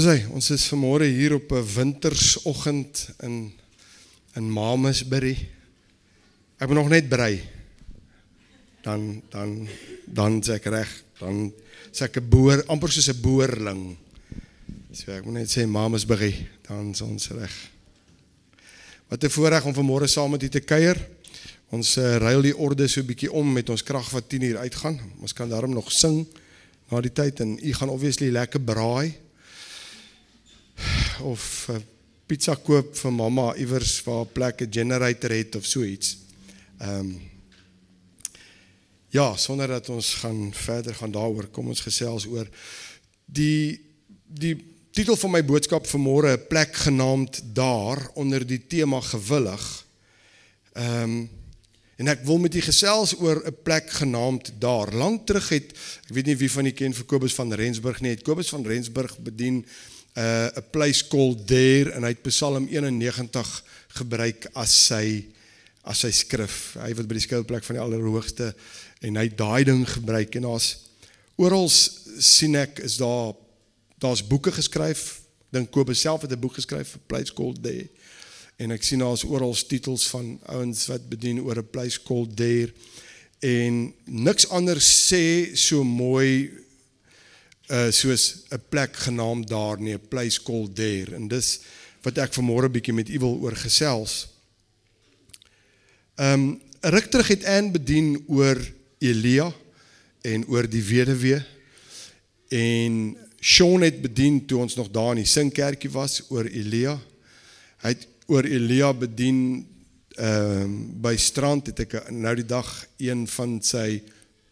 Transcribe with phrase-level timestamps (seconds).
[0.00, 0.32] Daar's hy.
[0.32, 3.52] Ons is vanmôre hier op 'n wintersoggend in
[4.32, 5.36] in Mamasbury.
[6.56, 7.42] Ek moet nog net brei.
[8.80, 9.68] Dan dan
[10.06, 11.52] dan sê ek reg, dan
[11.92, 13.96] sê ek 'n boer, amper soos 'n boerling.
[14.92, 17.70] So ek moet net sê Mamasbury, dan is ons reg.
[19.08, 20.96] Wat 'n voorreg om vanmôre saam met u te kuier.
[21.68, 24.58] Ons uh, ruil die orde so 'n bietjie om met ons krag wat 10 uur
[24.58, 24.98] uitgaan.
[25.20, 26.26] Ons kan daarom nog sing
[26.88, 29.28] na die tyd en u gaan obviously lekker braai
[31.22, 31.76] of uh,
[32.26, 36.16] pizza koop vir mamma iewers waar 'n plek 'n generator het of so iets.
[36.78, 37.30] Ehm um,
[39.10, 42.46] Ja, sonder dat ons gaan verder gaan daaroor, kom ons gesels oor
[43.26, 43.80] die
[44.30, 44.54] die
[44.94, 49.86] titel van my boodskap vanmôre 'n plek genaamd daar onder die tema gewillig.
[50.72, 51.30] Ehm um,
[51.96, 54.94] en ek wil met u gesels oor 'n plek genaamd daar.
[54.94, 55.72] Lank terug het
[56.06, 58.10] ek weet nie wie van u ken vir Kobus van Rensburg nie.
[58.10, 59.66] Het Kobus van Rensburg bedien
[60.16, 65.26] uh, 'n place called there en hy het Psalm 91 gebruik as sy
[65.82, 66.76] as sy skrif.
[66.76, 68.54] Hy wat by die skuilplek van die Allerhoogste
[69.00, 70.76] en hy daai ding gebruik en daar's
[71.40, 73.34] oral sien ek is daar
[73.98, 75.20] daar's boeke geskryf.
[75.50, 77.88] Dink Kobus self het 'n boek geskryf, a place called there.
[78.58, 82.72] En ek sien daar's oral titels van ouens wat bedien oor 'n place called there
[83.40, 86.50] en niks anders sê so mooi
[87.70, 91.14] uh soos 'n plek genaamd daar nie, 'n place called there.
[91.14, 91.60] En dis
[92.02, 94.28] wat ek vanmôre bietjie met u wil oor gesels.
[96.16, 98.58] Um ruk terug het Ann bedien oor
[98.98, 99.52] Elia
[100.22, 101.44] en oor die weduwee
[102.48, 106.98] en Sean het bedien toe ons nog daar in die Singkerkie was oor Elia.
[107.80, 109.66] Hy het oor Elia bedien
[110.20, 112.68] ehm um, by strand het ek nou die dag
[112.98, 114.02] een van sy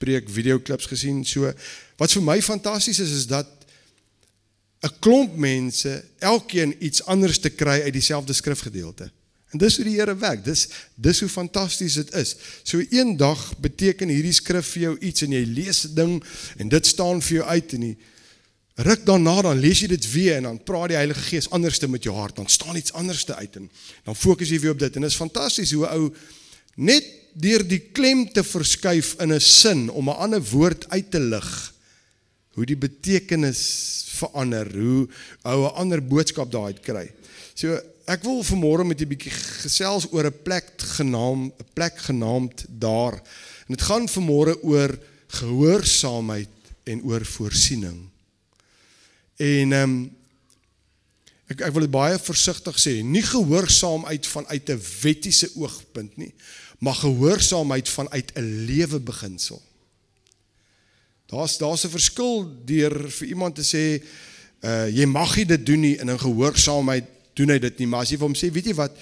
[0.01, 1.25] preek videoklips gesien.
[1.27, 1.53] So
[1.99, 3.47] wat vir my fantasties is is dat
[4.83, 9.11] 'n klomp mense elkeen iets anders te kry uit dieselfde skrifgedeelte.
[9.51, 10.45] En dis hoe die Here werk.
[10.45, 12.37] Dis dis hoe fantasties dit is.
[12.63, 16.25] So eendag beteken hierdie skrif vir jou iets en jy lees 'n ding
[16.57, 17.97] en dit staan vir jou uit en jy
[18.75, 22.03] ruk daarna dan lees jy dit weer en dan praat die Heilige Gees anderste met
[22.03, 22.37] jou hart.
[22.37, 23.71] Dan staan iets anderste uit en
[24.05, 26.13] dan fokus jy weer op dit en dit is fantasties hoe ou
[26.77, 31.21] net deur die klem te verskuif in 'n sin om 'n ander woord uit te
[31.21, 31.75] lig
[32.59, 33.63] hoe die betekenis
[34.19, 35.07] verander, hoe
[35.47, 37.07] ou 'n ander boodskap daaruit kry.
[37.55, 39.33] So ek wil vanmôre met 'n bietjie
[39.63, 40.67] gesels oor 'n plek
[40.99, 43.15] genaamd 'n plek genaamd daar.
[43.67, 44.99] En dit gaan vanmôre oor
[45.29, 46.49] gehoorsaamheid
[46.85, 48.09] en oor voorsiening.
[49.37, 50.11] En ehm um,
[51.49, 56.35] ek ek wil dit baie versigtig sê, nie gehoorsaamheid vanuit 'n wettiese oogpunt nie,
[56.79, 59.63] maar gehoorsaamheid vanuit 'n lewe beginsel.
[61.29, 64.03] Daar's daar's 'n verskil deur vir iemand te sê
[64.65, 67.05] uh jy mag nie dit doen nie en in gehoorsaamheid
[67.39, 68.97] doen hy dit nie, maar as jy vir hom sê, weet jy wat,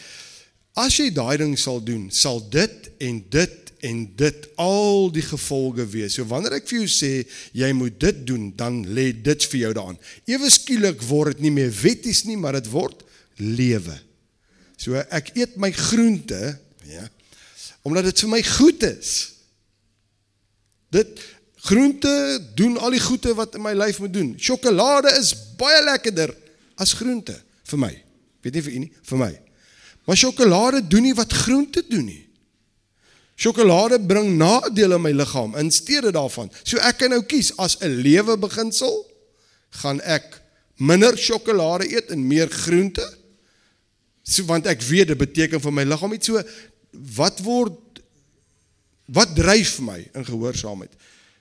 [0.76, 5.84] as jy daai ding sal doen, sal dit en dit en dit al die gevolge
[5.92, 6.16] wees.
[6.16, 7.12] So wanneer ek vir jou sê
[7.56, 10.00] jy moet dit doen, dan lê dit vir jou daaraan.
[10.28, 13.04] Ewe skielik word dit nie meer wetties nie, maar dit word
[13.38, 13.94] lewe.
[14.81, 16.56] So ek eet my groente,
[16.88, 17.06] ja,
[17.86, 19.12] omdat dit vir my goed is.
[20.92, 21.20] Dit
[21.66, 22.12] groente
[22.54, 24.34] doen al die goeie wat in my lyf moet doen.
[24.38, 26.34] Sjokolade is baie lekkerder
[26.78, 27.34] as groente
[27.66, 27.93] vir my.
[28.44, 29.32] Weet nie vir u nie, vir my.
[30.06, 32.22] Maar sjokolade doen nie wat groente doen nie.
[33.37, 36.49] Sjokolade bring nadele in my liggaam in steede daarvan.
[36.62, 38.94] So ek kan nou kies as 'n lewe beginsel
[39.83, 40.41] gaan ek
[40.78, 43.04] minder sjokolade eet en meer groente.
[44.22, 46.42] So want ek weet dit beteken vir my liggaam iets so
[46.92, 47.74] wat word
[49.07, 50.91] wat dryf my in gehoorsaamheid?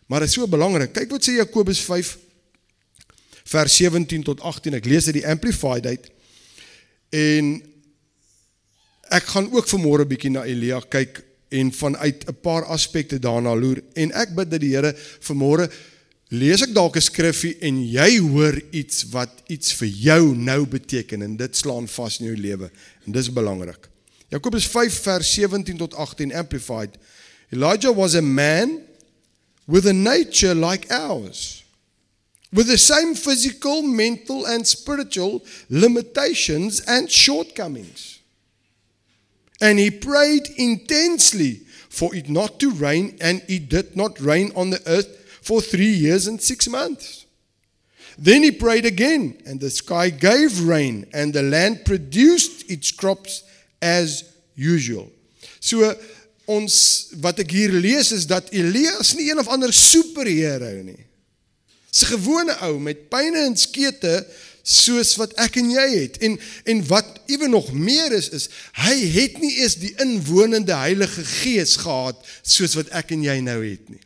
[0.05, 0.93] Maar dit is so belangrik.
[0.93, 2.17] Kyk wat sê Jakobus 5
[3.45, 4.77] vers 17 tot 18.
[4.77, 6.09] Ek lees uit die amplified uit.
[7.09, 7.55] En
[9.13, 11.21] ek gaan ook vanmôre bietjie na Elia kyk
[11.53, 15.71] en vanuit 'n paar aspekte daarna loer en ek bid dat die Here vanmôre
[16.29, 21.21] lees ek dalk 'n skriffie en jy hoor iets wat iets vir jou nou beteken
[21.21, 22.71] en dit slaan vas in jou lewe
[23.05, 23.89] en dis belangrik.
[24.29, 26.97] Jakobus 5 vers 17 tot 18 amplified
[27.51, 28.79] Elijah was a man
[29.67, 31.63] with a nature like ours,
[32.53, 38.19] with the same physical, mental, and spiritual limitations and shortcomings.
[39.61, 44.69] And he prayed intensely for it not to rain, and it did not rain on
[44.69, 47.25] the earth for three years and six months.
[48.17, 53.43] Then he prayed again, and the sky gave rain, and the land produced its crops
[53.81, 55.11] as usual.
[55.59, 55.95] So, uh,
[56.45, 56.75] ons
[57.23, 61.05] wat ek hier lees is dat Elias nie een of ander superheld nie.
[61.95, 64.25] 'n gewone ou met pyne en skete
[64.65, 66.17] soos wat ek en jy het.
[66.17, 68.49] En en wat ewe nog meer is is
[68.81, 73.59] hy het nie eens die inwonende Heilige Gees gehad soos wat ek en jy nou
[73.63, 74.04] het nie.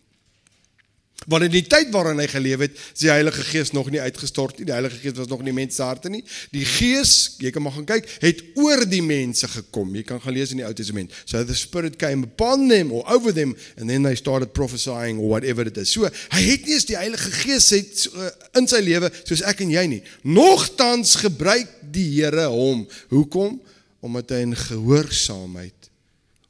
[1.30, 4.58] Want in die tyd waarin hy geleef het, is die Heilige Gees nog nie uitgestort
[4.58, 4.66] nie.
[4.66, 6.24] Die Heilige Gees was nog nie mense harte nie.
[6.54, 9.94] Die Gees, jy kan maar gaan kyk, het oor die mense gekom.
[10.00, 11.14] Jy kan gaan lees in die Ou Testament.
[11.30, 15.30] So the Spirit came upon them or over them and then they started prophesying or
[15.36, 15.94] whatever it is.
[15.94, 19.62] So hy het nie eens die Heilige Gees het uh, in sy lewe soos ek
[19.66, 20.02] en jy nie.
[20.26, 22.88] Nogtans gebruik die Here hom.
[23.14, 23.60] Hoekom?
[24.02, 25.90] Omdat hy in gehoorsaamheid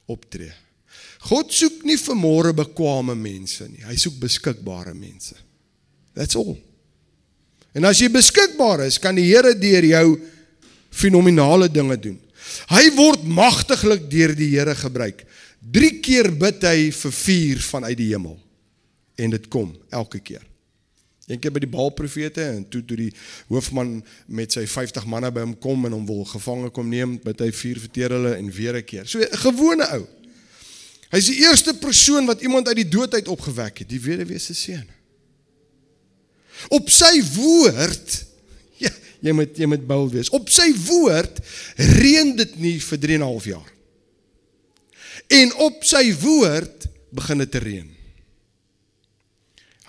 [0.10, 0.54] optree.
[1.30, 3.84] God soek nie vir môre bekwame mense nie.
[3.86, 5.38] Hy soek beskikbare mense.
[6.18, 6.58] That's all.
[7.78, 10.18] En as jy beskikbaar is, kan die Here deur jou
[10.90, 12.18] fenominale dinge doen.
[12.72, 15.22] Hy word magtiglik deur die Here gebruik.
[15.62, 18.38] 3 keer bid hy vir vuur vanuit die hemel.
[19.20, 20.46] En dit kom elke keer.
[21.30, 23.12] Een keer by die Baalprofete en toe toe die
[23.52, 27.44] hoofman met sy 50 manne by hom kom en hom wil gevange kom neem, bid
[27.46, 29.06] hy vuur verteer hulle en weer 'n keer.
[29.06, 30.08] So 'n gewone ou.
[31.10, 34.40] Hy is die eerste persoon wat iemand uit die dood uit opgewek het, die weduwee
[34.42, 34.86] se seun.
[36.76, 38.18] Op sy woord
[38.84, 38.92] ja,
[39.26, 40.30] jy moet jy moet bold wees.
[40.36, 41.42] Op sy woord
[42.00, 43.72] reën dit nie vir 3 en 'n half jaar.
[45.30, 47.90] En op sy woord begin dit te reën.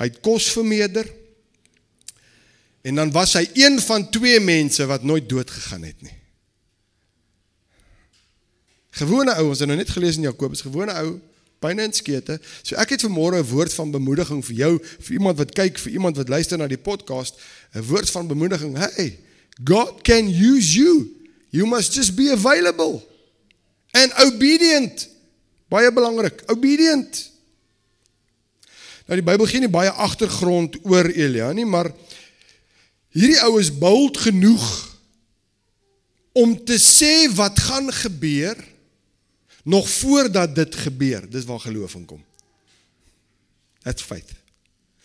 [0.01, 1.09] Hy het kos vermeerder.
[2.81, 6.17] En dan was hy een van twee mense wat nooit dood gegaan het nie.
[9.01, 11.15] Gewone ou, ons het nou net gelees in Jakobus, gewone ou,
[11.61, 12.39] pyne en skete.
[12.63, 15.93] So ek het vanmôre 'n woord van bemoediging vir jou, vir iemand wat kyk, vir
[15.93, 17.35] iemand wat luister na die podcast,
[17.75, 18.77] 'n woord van bemoediging.
[18.77, 19.19] Hey,
[19.65, 21.17] God can use you.
[21.51, 23.03] You must just be available
[23.93, 25.09] and obedient.
[25.69, 27.31] Baie belangrik, obedient.
[29.07, 31.91] Nou die Bybel gee nie baie agtergrond oor Elia nie, maar
[33.11, 34.67] hierdie ou is bold genoeg
[36.33, 38.55] om te sê wat gaan gebeur
[39.65, 41.31] nog voordat dit gebeur.
[41.31, 42.25] Dis waar geloof in kom.
[43.83, 44.39] That's faith.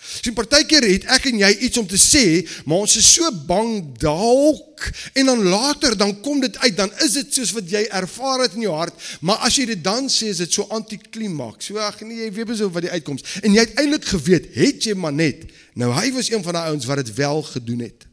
[0.05, 3.79] Sien partykeer het ek en jy iets om te sê, maar ons is so bang
[4.01, 4.83] dalk
[5.17, 8.57] en dan later dan kom dit uit, dan is dit soos wat jy ervaar het
[8.57, 8.93] in jou hart,
[9.25, 11.71] maar as jy dit dan sê is dit so antiklimaks.
[11.71, 13.25] So ag nee, jy weet beso wat die uitkoms.
[13.41, 15.47] En jy het eintlik geweet, het jy maar net.
[15.79, 18.05] Nou hy was een van daai ouens wat dit wel gedoen het.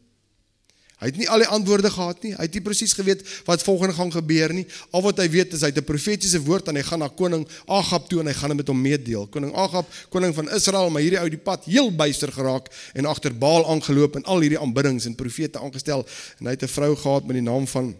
[1.03, 2.31] Hy het nie al die antwoorde gehad nie.
[2.31, 4.63] Hy het nie presies geweet wat volgende gaan gebeur nie.
[4.95, 7.43] Al wat hy weet is hy het 'n profetiese woord en hy gaan na koning
[7.67, 9.27] Agab toe en hy gaan dit met hom meedeel.
[9.27, 13.35] Koning Agab, koning van Israel, maar hierdie ou die pad heel byster geraak en agter
[13.35, 16.07] Baal aangeloop en al hierdie aanbiddings en profete aangestel
[16.39, 17.95] en hy het 'n vrou gehad met die naam van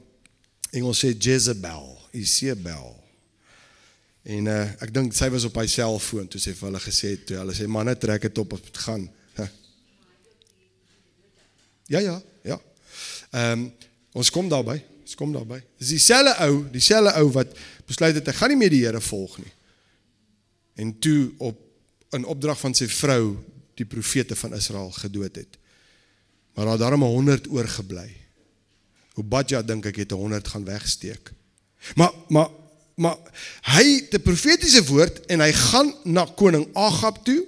[0.72, 3.04] Engels sê Jezebel, Isabel.
[4.24, 7.26] En uh, ek dink sy was op haar selfoon toe sy vir hulle gesê het
[7.26, 9.10] toe hulle sê manne trek dit op of dit gaan.
[11.88, 12.62] Ja ja, ja.
[13.34, 13.72] Ehm um,
[14.14, 14.78] ons kom daarby.
[15.02, 15.58] Ons kom daarby.
[15.82, 17.56] Dis dieselfde ou, dieselfde ou wat
[17.90, 19.54] besluit het hy gaan nie meer die Here volg nie.
[20.78, 21.58] En toe op
[22.14, 23.38] 'n opdrag van sy vrou
[23.76, 25.58] die profete van Israel gedood het.
[26.54, 28.10] Maar daar daarom 100 oorgebly.
[29.14, 31.34] Obadja dink ek het 100 gaan wegsteek.
[31.96, 32.50] Maar maar
[32.96, 33.18] maar
[33.62, 37.46] hy het 'n profetiese woord en hy gaan na koning Agab toe.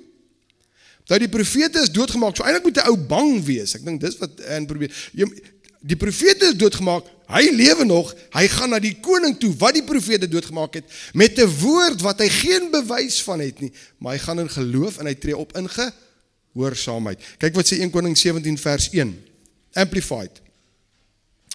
[1.06, 2.36] Dat die profete is doodgemaak.
[2.36, 3.76] So eintlik moet 'n ou bang wees.
[3.76, 5.10] Ek dink dis wat en probeer.
[5.14, 5.30] Jy
[5.86, 7.06] die profete is doodgemaak.
[7.30, 8.12] Hy lewe nog.
[8.34, 12.20] Hy gaan na die koning toe wat die profete doodgemaak het met 'n woord wat
[12.20, 15.56] hy geen bewys van het nie, maar hy gaan in geloof en hy tree op
[15.58, 17.20] in gehoorsaamheid.
[17.38, 19.26] Kyk wat sê 1 Koning 17 vers 1.
[19.74, 20.42] Amplified.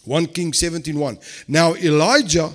[0.06, 1.18] 1 King 17:1.
[1.46, 2.52] Now Elijah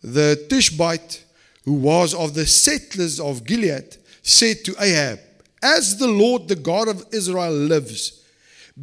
[0.00, 1.26] the Tishbite
[1.64, 5.18] who was of the settlers of Gilead said to Ahab,
[5.62, 8.17] As the Lord the God of Israel lives,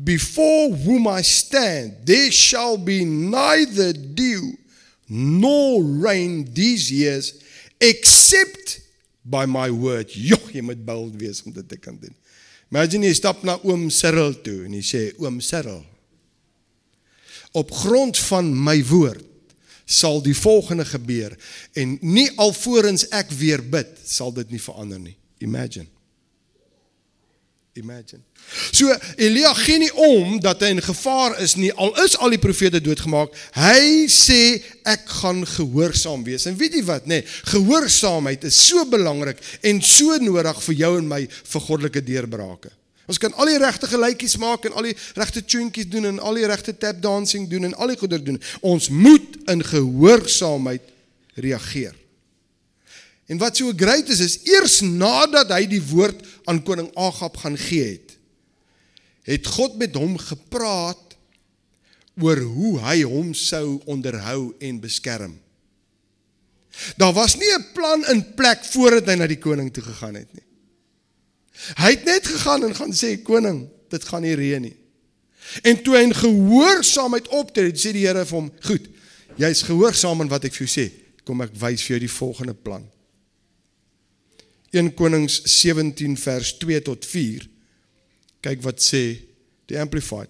[0.03, 4.57] before whom I stand, there shall be neither dew
[5.07, 7.41] nor rain these years,
[7.79, 8.81] except
[9.23, 10.09] by my word.
[10.15, 12.13] Jo, jy moet bold wees om dit te kan doen.
[12.73, 15.83] Imagine jy stap na oom Cyril toe en jy sê oom Cyril,
[17.55, 19.23] op grond van my woord
[19.85, 21.35] sal die volgende gebeur
[21.77, 25.15] en nie alvorens ek weer bid sal dit nie verander nie.
[25.45, 25.87] Imagine.
[27.75, 28.21] Imagine.
[28.71, 28.87] So
[29.19, 32.79] Elia gee nie om dat hy in gevaar is nie al is al die profete
[32.79, 33.33] doodgemaak.
[33.57, 34.37] Hy sê
[34.87, 36.45] ek gaan gehoorsaam wees.
[36.47, 37.19] En weet jy wat nê?
[37.19, 42.71] Nee, gehoorsaamheid is so belangrik en so nodig vir jou en my vir goddelike deurbrake.
[43.11, 46.39] Ons kan al die regte gelykies maak en al die regte tuentjies doen en al
[46.39, 48.39] die regte tap dancing doen en al die goeie doen.
[48.63, 50.87] Ons moet in gehoorsaamheid
[51.43, 52.04] reageer.
[53.25, 57.57] En wat so great is is eers nadat hy die woord aan koning Agab gaan
[57.57, 58.13] gee het,
[59.25, 61.15] het God met hom gepraat
[62.21, 65.33] oor hoe hy hom sou onderhou en beskerm.
[66.99, 70.33] Daar was nie 'n plan in plek voordat hy na die koning toe gegaan het
[70.33, 70.43] nie.
[71.75, 74.75] Hy het net gegaan en gaan sê koning, dit gaan nie reën nie.
[75.63, 78.87] En toe hy in gehoorsaamheid optree, sê die Here vir hom, "Goed,
[79.37, 80.91] jy's gehoorsaam aan wat ek vir jou sê.
[81.23, 82.94] Kom ek wys vir jou die volgende plan."
[84.75, 87.47] 1 Konings 17 vers 2 tot 4.
[88.43, 89.21] Kyk wat sê
[89.67, 90.27] die amplified.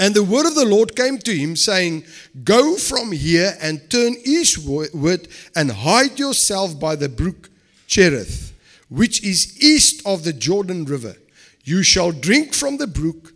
[0.00, 2.04] And the word of the Lord came to him, saying,
[2.44, 7.48] Go from here and turn eastward and hide yourself by the brook
[7.86, 8.52] Cherith,
[8.90, 11.14] which is east of the Jordan River.
[11.64, 13.32] You shall drink from the brook,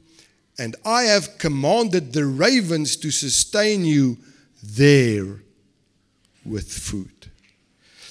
[0.59, 4.19] and I have commanded the ravens to sustain you
[4.63, 5.41] there
[6.45, 7.20] with food.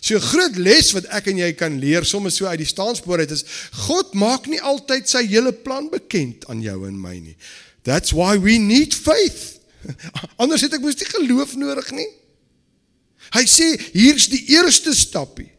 [0.10, 3.22] So 'n groot les wat ek en jy kan leer sommer so uit die staanspoor
[3.22, 3.44] uit is
[3.86, 7.36] God maak nie altyd sy hele plan bekend aan jou en my nie.
[7.86, 9.60] That's why we need faith.
[10.42, 12.08] Anders het ek mos nie geloof nodig nie.
[13.38, 15.51] Hy sê hier's die eerste stappie.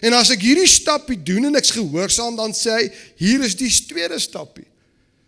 [0.00, 2.88] En as ek hierdie stappie doen en ek's gehoorsaam dan sê hy
[3.20, 4.64] hier is die tweede stappie.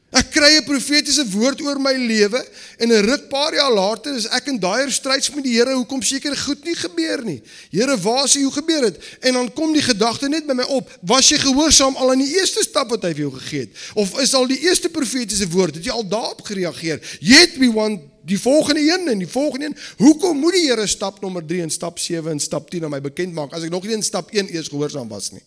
[0.09, 2.41] Ek kry 'n profetiese woord oor my lewe
[2.81, 6.03] en 'n ruk paar jaar later is ek in daai stryds met die Here hoekom
[6.03, 7.43] seker goed nie gebeur nie.
[7.71, 8.97] Here, waar is hoe gebeur dit?
[9.21, 12.39] En dan kom die gedagte net by my op, was jy gehoorsaam al aan die
[12.39, 13.71] eerste stap wat hy vir jou gegee het?
[13.95, 17.01] Of is al die eerste profetiese woord, het jy al daarop gereageer?
[17.21, 19.77] Yet we want die volgende een en die volgende een.
[19.97, 23.01] Hoekom moet die Here stap nommer 3 en stap 7 en stap 10 aan my
[23.01, 25.45] bekend maak as ek nog nie in stap 1 eers gehoorsaam was nie?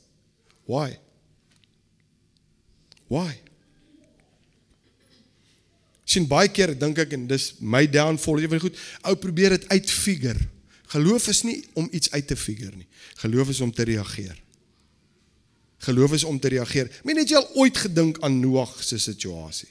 [0.65, 1.00] Why?
[3.08, 3.41] Why?
[6.12, 8.77] Sien baie keer dink ek en dis my downfall ewe goed
[9.08, 10.39] ou probeer dit uitfigure.
[10.91, 12.88] Geloof is nie om iets uit te figure nie.
[13.24, 14.36] Geloof is om te reageer.
[15.88, 16.91] Geloof is om te reageer.
[17.08, 19.70] Men het jy al ooit gedink aan Noag se situasie?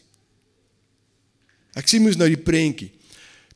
[1.76, 2.88] Ek sien mos nou die prentjie.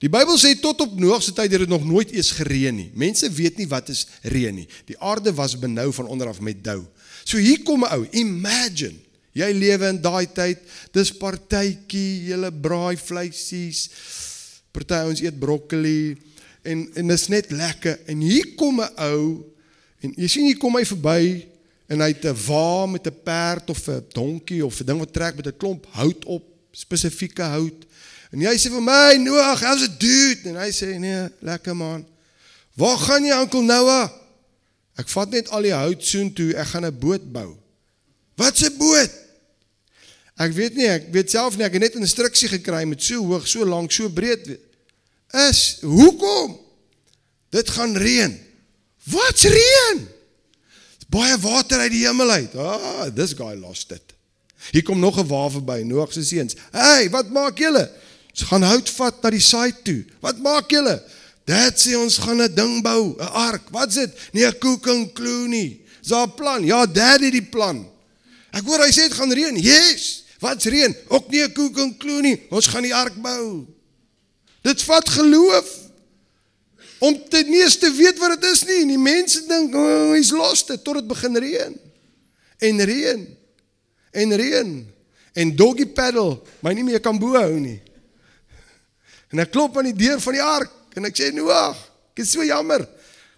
[0.03, 2.91] Die Bybel sê tot op Noag se tyd het dit nog nooit eens gereën nie.
[2.95, 4.69] Mense weet nie wat is reën nie.
[4.91, 6.85] Die aarde was benou van onder af met dou
[7.25, 8.07] so hier kom 'n ou.
[8.13, 9.01] Imagine
[9.35, 10.61] Jy lewe in daai tyd,
[10.95, 13.89] dis partytjie, julle braai vleisies.
[14.75, 16.15] Party ons eet broccoli
[16.63, 17.99] en en dis net lekker.
[18.11, 19.43] En hier kom 'n ou
[20.03, 21.47] en jy sien hier kom hy verby
[21.91, 25.13] en hy het 'n wa met 'n perd of 'n donkie of 'n ding wat
[25.13, 27.87] trek met 'n klomp hout op, spesifieke hout.
[28.31, 32.07] En jy sê vir my, "Noag, how's it dude?" En hy sê, "Nee, lekker man.
[32.75, 34.11] Waar gaan jy, Oom Noah?"
[34.97, 37.57] Ek vat net al die hout soontoe, ek gaan 'n boot bou.
[38.37, 39.24] Wat 'n boot?
[40.37, 43.47] Ek weet nie, ek weet self nie, ek het net instruksie gekry met so hoog,
[43.47, 44.49] so lank, so breed.
[45.47, 46.57] Is hoekom?
[47.55, 48.35] Dit gaan reën.
[49.13, 50.03] Wat's reën?
[51.15, 52.57] Baie water uit die hemel uit.
[52.59, 54.15] Ah, this guy lost it.
[54.73, 56.57] Hier kom nog 'n wa verby, Noag se seuns.
[56.73, 57.91] Hey, wat maak julle?
[58.31, 60.05] Ons gaan hout vat na die side toe.
[60.21, 61.03] Wat maak julle?
[61.45, 63.71] Dad sê ons gaan 'n ding bou, 'n ark.
[63.71, 64.11] Wat's dit?
[64.33, 65.85] Nee, 'n cooking clue nie.
[66.03, 66.65] Dis 'n plan.
[66.65, 67.87] Ja, Dad het die plan.
[68.51, 69.57] Ek hoor hy sê dit gaan reën.
[69.57, 70.24] Yes.
[70.45, 70.93] Wat's reën?
[71.09, 72.37] Ook nie 'n koek en kloe nie.
[72.51, 73.65] Ons gaan die ark bou.
[74.63, 75.69] Dit vat geloof
[76.99, 78.81] om ten eerste weet wat dit is nie.
[78.81, 81.81] En die mense dink, "O, oh, hy's los dit tot dit begin reën."
[82.59, 83.37] En reën.
[84.11, 84.93] En reën.
[85.33, 87.83] En doggy paddle, my nie meer kan bo hou nie.
[89.29, 91.77] En ek klop aan die deur van die ark en ek sê, "Noag,
[92.13, 92.89] ek is so jammer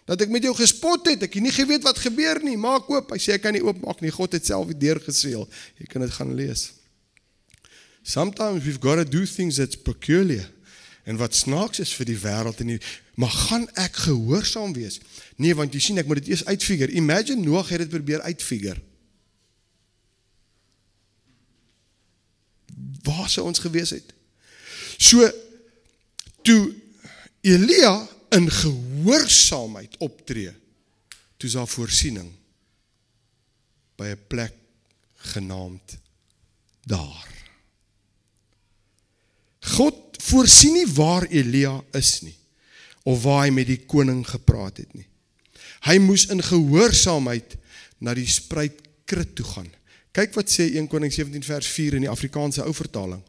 [0.04, 1.22] dat ek met jou gespot het.
[1.22, 2.56] Ek het nie geweet wat gebeur nie.
[2.56, 4.10] Maak oop." Hy sê, "Ek kan nie oopmaak nie.
[4.10, 5.48] God het self die deur geseël."
[5.78, 6.72] Jy kan dit gaan lees.
[8.06, 10.46] Sometimes we've got to do things that's peculiar.
[11.02, 12.78] En wat snaaks is vir die wêreld en nie,
[13.18, 15.00] maar gaan ek gehoorsaam wees?
[15.42, 16.94] Nee, want jy sien ek moet dit eers uitfigure.
[16.94, 18.78] Imagine Noag het dit probeer uitfigure.
[23.06, 24.14] Waar sou ons gewees het?
[25.02, 25.26] So
[26.46, 26.60] toe
[27.42, 27.94] Elia
[28.38, 30.54] in gehoorsaamheid optree,
[31.38, 32.30] toe is daar voorsiening
[33.98, 34.54] by 'n plek
[35.34, 35.98] genaamd
[36.86, 37.45] daar.
[39.66, 42.36] God voorsien nie waar Elia is nie
[43.06, 45.06] of waar hy met die koning gepraat het nie.
[45.86, 47.54] Hy moes in gehoorsaamheid
[48.02, 49.68] na die spruitkrit toe gaan.
[50.16, 53.22] Kyk wat sê 1 Koning 17 vers 4 in die Afrikaanse ou vertaling.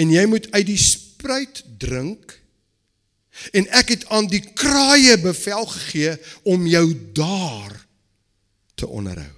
[0.00, 2.38] En jy moet uit die spruit drink
[3.56, 6.16] en ek het aan die kraaie bevel gegee
[6.48, 7.76] om jou daar
[8.76, 9.32] te onderhou.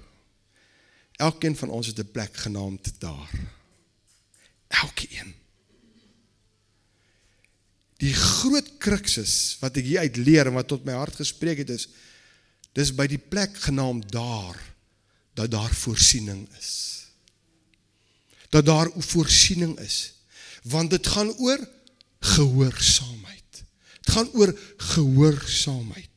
[1.23, 3.31] Elkeen van ons het 'n plek genaamd daar.
[4.69, 5.44] Elkeen.
[8.05, 11.73] Die groot kruksus wat ek hier uit leer en wat tot my hart gespreek het
[11.73, 11.89] is
[12.77, 14.59] dis by die plek genaamd daar
[15.39, 16.73] dat daar voorsiening is.
[18.55, 20.13] Dat daar voorsiening is.
[20.63, 21.59] Want dit gaan oor
[22.35, 23.63] gehoorsaamheid.
[24.03, 26.14] Dit gaan oor gehoorsaamheid.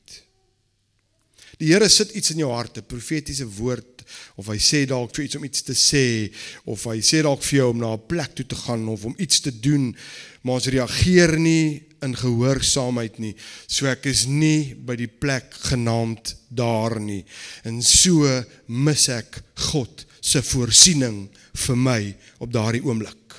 [1.57, 4.03] Die Here sit iets in jou hart, 'n profetiese woord
[4.35, 6.31] of hy sê dalk vir iets om iets te sê
[6.65, 9.15] of hy sê dalk vir jou om na 'n plek toe te gaan of om
[9.17, 9.95] iets te doen,
[10.43, 13.35] maar ons reageer nie in gehoorsaamheid nie.
[13.67, 17.25] So ek is nie by die plek genaamd daar nie.
[17.63, 23.33] En so mis ek God se voorsiening vir my op daardie oomblik.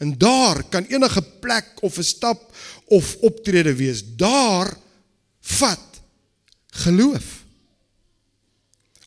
[0.00, 2.52] En daar kan enige plek of 'n stap
[2.86, 4.02] of optrede wees.
[4.16, 4.76] Daar
[5.40, 5.91] vat
[6.72, 7.24] geloof.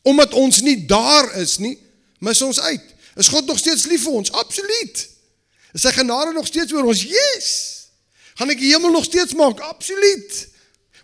[0.02, 1.74] Omdat ons nie daar is nie,
[2.18, 2.94] mis ons uit.
[3.16, 4.32] Is God nog steeds lief vir ons?
[4.32, 5.08] Absoluut.
[5.74, 7.02] Is sy genade nog steeds oor ons?
[7.02, 7.48] Yes.
[8.36, 9.60] Gaan ek die hemel nog steeds maak?
[9.64, 10.36] Absoluut.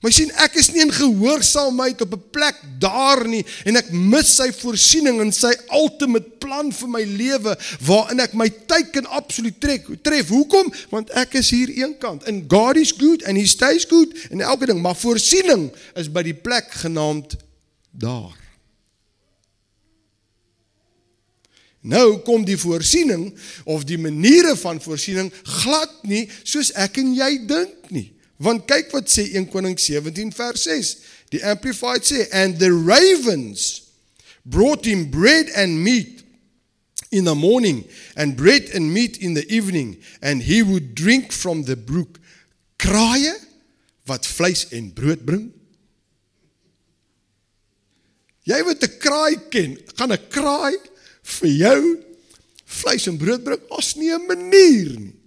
[0.03, 4.35] Maar sien ek is nie in gehoorsaamheid op 'n plek daar nie en ek mis
[4.35, 7.55] sy voorsiening en sy ultimate plan vir my lewe
[7.87, 9.87] waarin ek my tyd kan absoluut trek.
[10.03, 10.29] Tref.
[10.29, 10.73] Hoekom?
[10.91, 12.27] Want ek is hier eenkant.
[12.27, 16.23] And God is good and he stays good en elke ding, maar voorsiening is by
[16.23, 17.37] die plek genaamd
[17.91, 18.39] daar.
[21.83, 27.47] Nou kom die voorsiening of die maniere van voorsiening glad nie soos ek en jy
[27.47, 28.13] dink nie.
[28.43, 30.97] Want kyk wat sê 1 Konings 17 vers 6.
[31.31, 33.83] Die amplified sê and the ravens
[34.45, 36.25] brought him bread and meat
[37.13, 37.85] in the morning
[38.17, 42.19] and bread and meat in the evening and he would drink from the brook.
[42.83, 43.37] Kraaie
[44.11, 45.53] wat vleis en brood bring.
[48.43, 49.79] Jy moet 'n kraai ken.
[49.95, 50.75] Gaan 'n kraai
[51.23, 51.83] vir jou
[52.67, 55.22] vleis en brood bring, as nie 'n manier nie.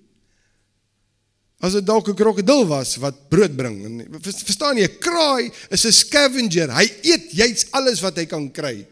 [1.66, 5.92] As dit dalk 'n krokodil was wat brood bring, verstaan jy, 'n kraai is 'n
[5.92, 6.70] scavenger.
[6.70, 8.86] Hy eet jy's alles wat hy kan kry.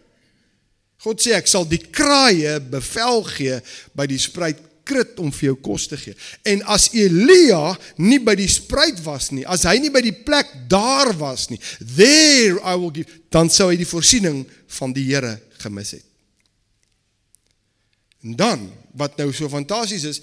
[1.03, 3.59] God sê ek sal die kraaie bevel gee
[3.93, 6.15] by die spruit krit om vir jou kos te gee.
[6.47, 10.49] En as Elia nie by die spruit was nie, as hy nie by die plek
[10.71, 14.43] daar was nie, there I will give, dan sou hy die voorsiening
[14.79, 16.03] van die Here gemis het.
[18.23, 20.21] En dan, wat nou so fantasties is,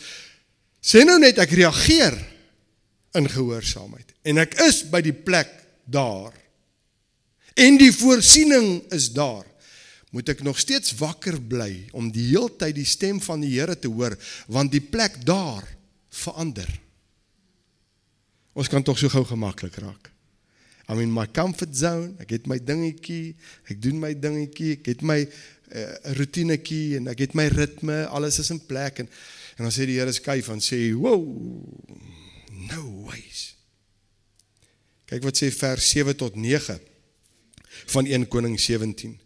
[0.80, 2.16] sê nou net ek reageer
[3.18, 5.50] in gehoorsaamheid en ek is by die plek
[5.90, 6.34] daar.
[7.58, 9.46] En die voorsiening is daar.
[10.10, 13.90] Moet ek nog steeds wakker bly om die heeltyd die stem van die Here te
[13.90, 14.16] hoor
[14.50, 15.66] want die plek daar
[16.10, 16.70] verander.
[18.58, 20.10] Ons kan tog so gou gemaklik raak.
[20.90, 22.16] I'm in my comfort zone.
[22.18, 23.36] Ek het my dingetjie,
[23.70, 25.84] ek doen my dingetjie, ek het my uh,
[26.18, 29.12] rotinetjie en ek het my ritme, alles is in plek en
[29.60, 31.20] en dan sê die Here skuif en sê, "Wow!
[32.68, 33.54] No ways."
[35.06, 36.78] Kyk wat sê vers 7 tot 9
[37.86, 39.18] van 1 Koning 17.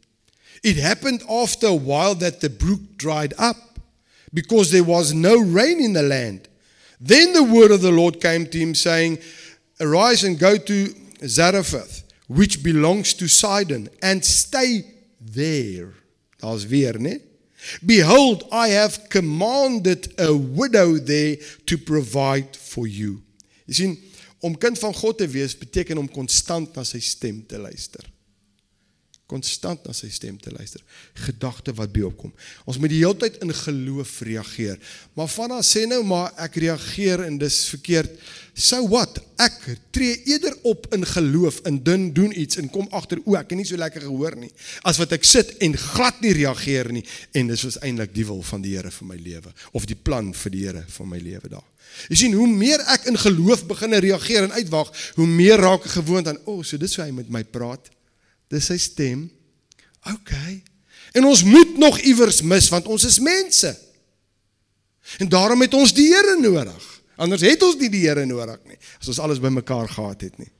[0.63, 3.79] It happened after a while that the brook dried up
[4.33, 6.49] because there was no rain in the land.
[7.01, 9.19] Then the word of the Lord came to him saying,
[9.79, 10.95] "Arise and go to
[11.27, 14.85] Zarephath, which belongs to Sidon, and stay
[15.21, 15.93] there."
[16.41, 17.21] Daar's weer, né?
[17.85, 23.24] Behold, I have commanded a widow there to provide for you.
[23.69, 23.95] Jy sien,
[24.45, 28.05] om kind van God te wees beteken om konstant na sy stem te luister
[29.31, 30.83] konstant na sy stem te luister.
[31.25, 32.33] Gedagte wat by opkom.
[32.69, 34.77] Ons moet die hele tyd in geloof reageer.
[35.17, 38.13] Maar vanna sê nou maar ek reageer en dis verkeerd.
[38.55, 39.17] So what?
[39.41, 39.57] Ek
[39.97, 43.59] tree eerder op in geloof en doen doen iets en kom agter o, ek het
[43.59, 44.53] nie so lekker gehoor nie.
[44.87, 47.03] As wat ek sit en glad nie reageer nie
[47.35, 50.33] en dis was eintlik die wil van die Here vir my lewe of die plan
[50.37, 51.67] vir die Here vir my lewe daar.
[52.11, 55.97] Jy sien hoe meer ek in geloof begin reageer en uitwag, hoe meer raak ek
[55.99, 57.91] gewoond aan o, oh, so dis hoe hy met my praat.
[58.53, 59.27] Dis sy stem.
[60.11, 60.35] OK.
[61.15, 63.71] En ons moet nog iewers mis want ons is mense.
[65.19, 66.91] En daarom het ons die Here nodig.
[67.17, 70.51] Anders het ons nie die Here nodig nie as ons alles bymekaar gehad het nie.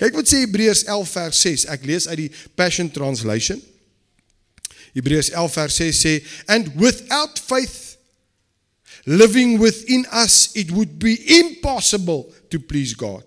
[0.00, 1.64] Kyk wat sê Hebreërs 11 vers 6.
[1.72, 3.60] Ek lees uit die Passion Translation.
[4.96, 6.14] Hebreërs 11 vers 6 sê
[6.52, 7.96] and without faith
[9.06, 13.25] living within us it would be impossible to please God.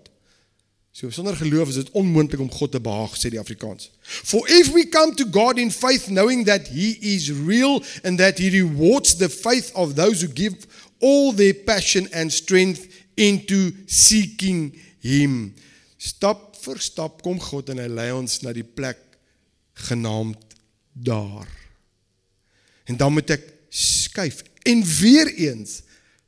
[1.00, 3.86] So sonder geloof is dit onmoontlik om God te behaag, sê die Afrikaans.
[4.04, 8.36] For if we come to God in faith knowing that he is real and that
[8.36, 10.66] he rewards the faith of those who give
[11.00, 12.84] all their passion and strength
[13.16, 15.54] into seeking him.
[15.96, 19.00] Stap vir stap kom God en hy lei ons na die plek
[19.88, 20.58] genaamd
[20.92, 21.48] daar.
[22.84, 25.80] En dan moet ek skuif en weer eens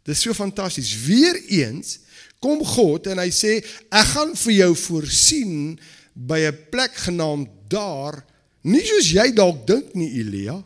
[0.09, 1.99] dis so fantasties weer eens
[2.42, 5.78] kom God en hy sê ek gaan vir jou voorsien
[6.14, 8.24] by 'n plek genaamd daar
[8.62, 10.59] nie soos jy dalk dink nie Elia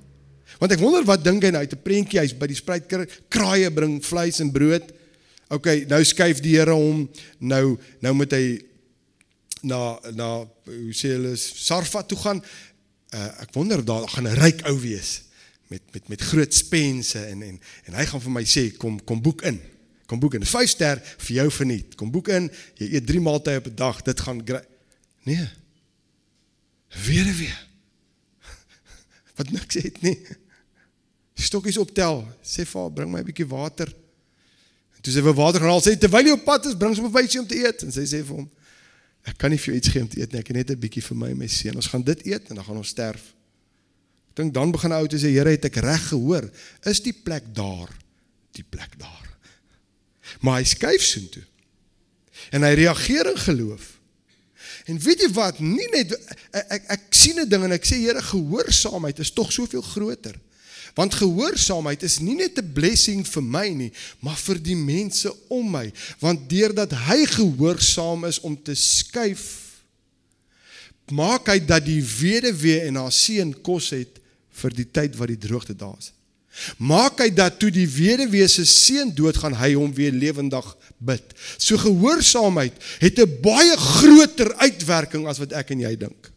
[0.60, 4.00] Want ek wonder wat dink hy nou uit 'n prentjie hy's by die spruitkraaie bring
[4.00, 4.84] vleis en brood.
[5.52, 7.08] OK, nou skuif die Here hom
[7.38, 8.46] nou nou moet hy
[9.62, 10.28] na na
[10.64, 12.42] hoe sê hulle Sarfa toe gaan.
[13.12, 15.22] Uh, ek wonder daar gaan 'n ryk ou wees
[15.68, 19.22] met met met groot spense en en en hy gaan vir my sê kom kom
[19.22, 19.60] boek in.
[20.06, 20.40] Kom boek in.
[20.40, 21.94] 'n 5 ster vir jou verniet.
[21.94, 22.50] Kom boek in.
[22.74, 24.02] Jy eet 3 maaltye op 'n dag.
[24.02, 24.42] Dit gaan
[25.26, 25.48] Nee.
[27.04, 27.66] Weer weer.
[29.36, 30.18] Wat niks het nie.
[31.34, 32.22] Stokkies optel.
[32.42, 33.90] Sê vir haar, bring my 'n bietjie water.
[34.96, 37.02] En toe sy vir water gaan haal, sê terwyl jy op pad is, bring sy
[37.02, 38.48] my wysie om te eet en sy sê vir hom,
[39.26, 40.40] ek kan nie vir jou iets gee om te eet nie.
[40.40, 41.76] Ek het net 'n bietjie vir my en my seun.
[41.76, 43.34] Ons gaan dit eet en dan gaan ons sterf.
[44.30, 46.50] Ek dink dan begin ou te sê, Here, het ek reg gehoor?
[46.84, 47.90] Is die plek daar?
[48.52, 49.35] Die plek daar.
[50.40, 51.44] Maar hy skuif soontoe.
[52.50, 53.92] En hy reageer in geloof.
[54.86, 55.58] En weet jy wat?
[55.58, 56.12] Nie net
[56.54, 60.38] ek ek, ek sien 'n ding en ek sê Here, gehoorsaamheid is tog soveel groter.
[60.94, 65.70] Want gehoorsaamheid is nie net 'n blessing vir my nie, maar vir die mense om
[65.70, 69.82] my, want deurdat hy gehoorsaam is om te skuif,
[71.10, 75.38] maak hy dat die weduwee en haar seun kos het vir die tyd wat die
[75.38, 76.15] droogte daar is.
[76.78, 81.34] Maak hy dat toe die weduwee se seun doodgaan, hy hom weer lewendig bid.
[81.58, 86.32] So gehoorsaamheid het 'n baie groter uitwerking as wat ek en jy dink.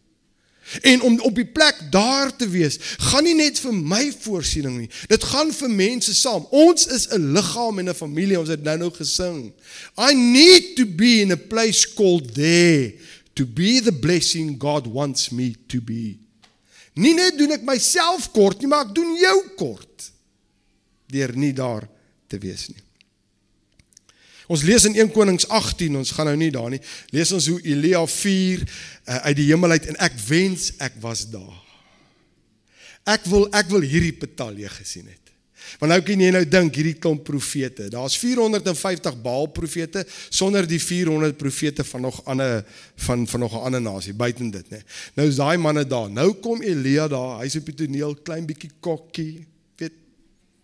[0.80, 2.78] En om op die plek daar te wees,
[3.10, 4.90] gaan nie net vir my voorsiening nie.
[5.10, 6.46] Dit gaan vir mense saam.
[6.50, 9.52] Ons is 'n liggaam en 'n familie, ons het nou-nou gesing.
[9.98, 12.94] I need to be in a place called there
[13.34, 16.29] to be the blessing God wants me to be.
[16.98, 20.10] Nie net doen ek myself kort nie, maar ek doen jou kort
[21.10, 21.86] deur nie daar
[22.30, 22.82] te wees nie.
[24.50, 26.80] Ons lees in 1 Konings 18, ons gaan nou nie daar nie.
[27.14, 31.22] Lees ons hoe Elia 4 uh, uit die hemel uit en ek wens ek was
[31.30, 31.58] daar.
[33.10, 35.29] Ek wil ek wil hierdie betalje gesien het.
[35.78, 37.88] Want nou kan jy nou dink hierdie klomp profete.
[37.92, 42.64] Daar's 450 Baal profete sonder die 400 profete van nog ander
[43.06, 44.82] van van nog 'n ander nasie buiten dit, nê.
[45.14, 46.10] Nou is daai manne daar.
[46.10, 47.40] Nou kom Elia daar.
[47.40, 49.49] Hy's op die toneel, klein bietjie kokkie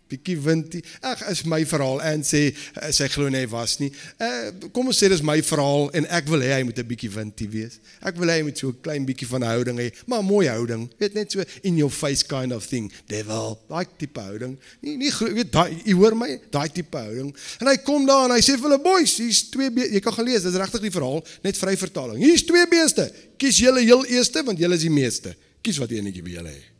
[0.09, 0.83] bietjie windie.
[1.01, 3.91] Ag, is my verhaal en sê eh, sy glo nie was nie.
[4.21, 7.11] Uh kom ons sê dis my verhaal en ek wil hê hy moet 'n bietjie
[7.13, 7.79] windie wees.
[8.01, 10.87] Ek wil hê hy moet so 'n klein bietjie van houding hê, maar mooi houding.
[10.99, 12.91] Weet net so in your face kind of thing.
[13.07, 14.57] Devil, daai tipe houding.
[14.81, 17.33] Nie nie weet daai jy hoor my, daai tipe houding.
[17.61, 20.25] En hy kom daar en hy sê vir hulle boys, hier's twee jy kan gaan
[20.25, 22.21] lees, dis regtig die verhaal, net vry vertaling.
[22.23, 23.11] Hier's twee beeste.
[23.37, 25.35] Kies julle heel eerste want julle is die meeste.
[25.61, 26.76] Kies wat enetjie wil julle hê.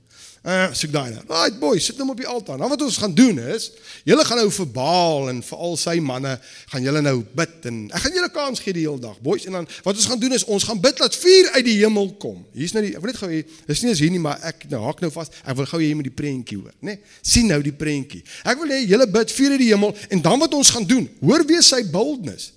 [0.48, 1.22] Uh soek daai nou.
[1.28, 2.56] Right boys, sit hom op die altaar.
[2.56, 3.66] Nou wat ons gaan doen is,
[4.08, 6.38] julle gaan nou vir Baal en vir al sy manne
[6.72, 9.18] gaan julle nou bid en ek gaan julle kans gee die hele dag.
[9.26, 11.76] Boys en dan wat ons gaan doen is ons gaan bid dat vuur uit die
[11.82, 12.38] hemel kom.
[12.56, 14.64] Hier's nou die ek wil net gou hê, dis nie eens hier nie, maar ek
[14.72, 15.34] nou haak nou vas.
[15.44, 16.96] Ek wil gou hê jy moet die prentjie hoor, né?
[16.96, 18.24] Nee, sien nou die prentjie.
[18.48, 21.12] Ek wil hê julle bid vuur uit die hemel en dan wat ons gaan doen,
[21.28, 22.54] hoor weer sy boldness.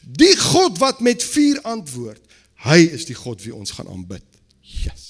[0.00, 2.24] Die God wat met vuur antwoord,
[2.64, 4.24] hy is die God wie ons gaan aanbid.
[4.80, 5.09] Yes.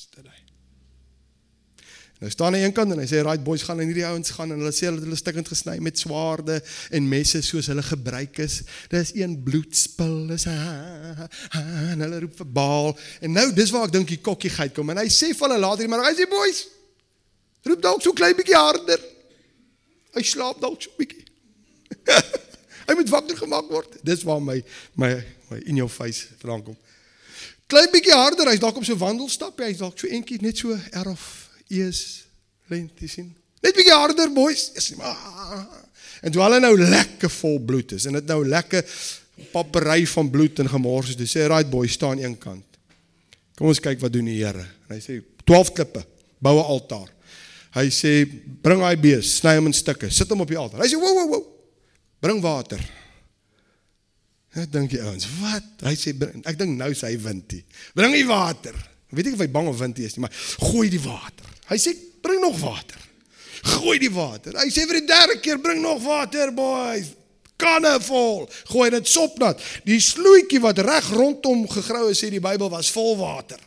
[2.21, 4.33] Nou staan hy aan een kant en hy sê right boys gaan en hierdie ouens
[4.37, 6.59] gaan en hulle sê hulle het hulle stukkend gesny met swaarde
[6.93, 8.59] en messe soos hulle gebruik is.
[8.93, 12.93] Dis een bloedspil is en hulle roep vir Baal.
[13.25, 15.89] En nou dis waar ek dink die kokkiegheid kom en hy sê vir hulle later
[15.89, 16.67] maar hy sê boys
[17.65, 19.01] roep dalk so klein bietjie harder.
[20.13, 21.25] Hy slaap dalk so bietjie.
[22.87, 23.97] hy moet wakker gemaak word.
[24.05, 24.61] Dis waar my
[24.93, 25.15] my
[25.49, 26.81] my in jou face vandaan kom.
[27.71, 31.47] Klein bietjie harder, hy's dalk op so wandelstap, hy's dalk so eentjie net so erf
[31.71, 32.27] ees
[32.71, 33.31] lente sien.
[33.61, 34.71] Net bietjie harder boys.
[34.79, 35.67] Is maar.
[36.21, 38.85] En toe hulle nou lekker vol bloed is en dit nou lekker
[39.53, 41.19] papery van bloed en gemors is.
[41.19, 42.67] Dis sê right boys staan een kant.
[43.57, 44.65] Kom ons kyk wat doen die Here.
[44.89, 46.05] En hy sê 12 klippe,
[46.41, 47.09] bou 'n altaar.
[47.77, 48.13] Hy sê
[48.63, 50.81] bring daai bees, sny hom in stukke, sit hom op die altaar.
[50.81, 51.41] Hy sê wo wo wo.
[52.21, 52.81] Bring water.
[54.57, 55.63] Ek dink die ouens, wat?
[55.87, 57.63] Hy sê bring, ek dink nou sy windie.
[57.95, 58.75] Bring die water.
[59.11, 60.35] Weet ek of hy bang of windie is nie, maar
[60.71, 61.47] gooi die water.
[61.71, 62.99] Hy sê bring nog water.
[63.77, 64.57] Gooi die water.
[64.59, 67.13] Hy sê vir die derde keer bring nog water boys.
[67.61, 68.47] Kanne vol.
[68.73, 69.61] Gooi dit sopnat.
[69.87, 73.61] Die sloetjie wat reg rondom gegrou is sê die Bybel was vol water.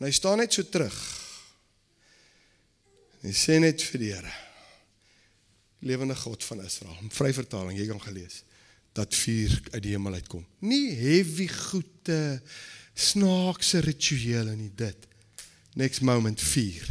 [0.00, 0.96] En hy staan net so terug.
[3.24, 4.34] Hy sê net vir die Here.
[5.84, 6.96] Lewende God van Israel.
[7.12, 8.42] Vry vertaling, jy kan gelees
[8.94, 10.44] dat vuur uit die hemel uitkom.
[10.62, 12.38] Nie heavy goede
[12.94, 15.08] snaakse rituele nie dit
[15.74, 16.88] next moment vuur.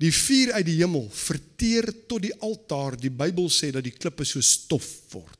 [0.00, 2.96] Die vuur uit die hemel verteer tot die altaar.
[2.98, 5.38] Die Bybel sê dat die klippe so stof word.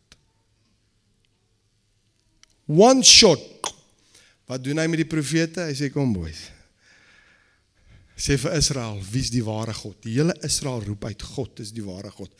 [2.70, 3.72] One shot.
[4.48, 5.64] Wat doen hy met die profete?
[5.66, 6.46] Hy sê kom boys.
[8.22, 9.96] Sê vir Israel, wie's die ware God?
[10.04, 12.30] Die hele Israel roep uit God is die ware God.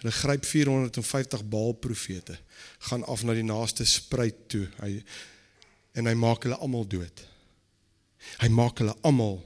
[0.00, 2.36] Hulle gryp 450 Baal profete,
[2.88, 4.64] gaan af na die naaste spruit toe.
[4.78, 4.96] Hy
[5.98, 7.22] en hy maak hulle almal dood.
[8.38, 9.40] Hy maak hulle almal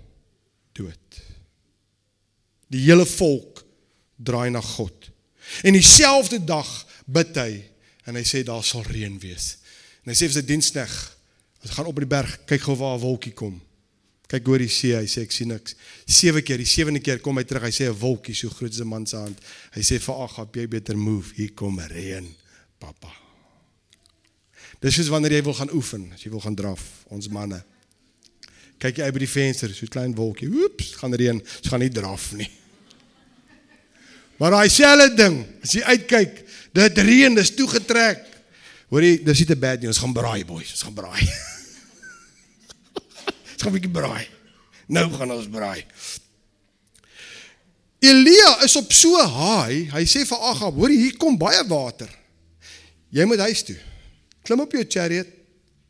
[0.72, 1.22] dood.
[2.72, 3.64] Die hele volk
[4.16, 5.11] draai na God.
[5.66, 6.68] En dieselfde dag
[7.06, 7.50] bid hy
[8.08, 9.56] en hy sê daar sal reën wees.
[10.02, 10.94] En hy sê vir sy dienskneg,
[11.62, 13.61] ons gaan op die berg, kyk gou waar 'n wolkie kom.
[14.26, 15.74] Kyk oor die see, hy sê ek sien niks.
[16.06, 18.80] Sewe keer, die sewende keer kom hy terug, hy sê 'n wolkie so groot as
[18.80, 19.38] 'n man se hand.
[19.72, 22.26] Hy sê vir Agab, jy beter move, hier kom reën,
[22.78, 23.12] pappa.
[24.80, 27.62] Dis soos wanneer jy wil gaan oefen, as jy wil gaan draf, ons manne.
[28.78, 30.48] Kyk jy uit by die venster, so 'n klein wolkie.
[30.48, 31.40] Oeps, gaan reën.
[31.40, 32.50] Ons gaan nie draf nie.
[34.38, 38.26] Maar daai selfe ding, as jy uitkyk, dit reën, dis toegetrek.
[38.88, 39.88] Hoorie, dis nie te bad nie.
[39.88, 40.72] Ons gaan braai, boys.
[40.72, 41.22] Ons gaan braai.
[43.54, 44.28] ons gaan 'n bietjie braai.
[44.88, 45.85] Nou gaan ons braai.
[48.02, 49.87] Elia is op so haai.
[49.92, 52.11] Hy sê vir Agab, hoorie, hier kom baie water.
[53.14, 53.76] Jy moet huis toe.
[54.42, 55.28] Klim op jou chariot.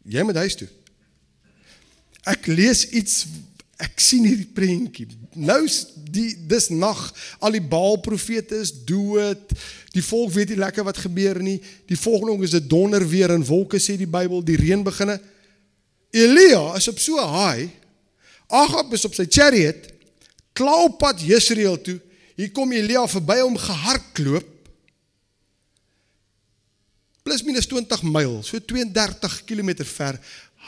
[0.05, 0.69] Jy moet huis toe.
[2.29, 3.25] Ek lees iets
[3.83, 5.09] ek sien hierdie prentjie.
[5.35, 5.65] Nou
[6.13, 7.01] die dis nag,
[7.43, 9.55] al die Baal profete is dood.
[9.95, 11.59] Die volk weet nie lekker wat gebeur nie.
[11.91, 15.19] Die volgende is dit donder weer en wolke sê die Bybel, die reën beginne.
[16.13, 17.71] Elia is op so haai.
[18.53, 19.89] Agab is op sy chariot
[20.53, 21.99] klaar op pad Jesreel toe.
[22.37, 24.49] Hier kom Elia verby hom gehardloop.
[27.23, 30.19] Plus minus 20 myl, so 32 km ver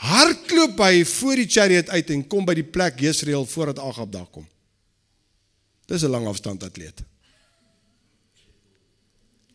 [0.03, 4.29] hardloop hy voor die chariot uit en kom by die plek Jesreel voordat Agab daar
[4.31, 4.47] kom.
[5.85, 7.03] Dis 'n lang afstand atleet.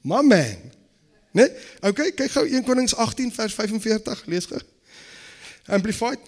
[0.03, 0.57] My man.
[1.33, 1.47] Né?
[1.47, 1.51] Nee?
[1.81, 4.61] Okay, kyk gou 1 Konings 18 vers 45, lees gou.
[5.67, 6.19] Amplified.